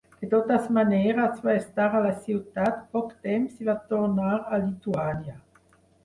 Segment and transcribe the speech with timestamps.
[0.19, 5.37] De totes maneres, va estar a la ciutat poc temps i va tornar a Lituània.